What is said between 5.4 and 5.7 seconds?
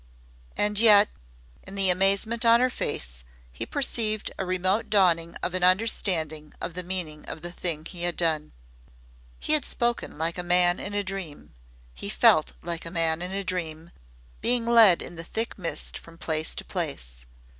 of an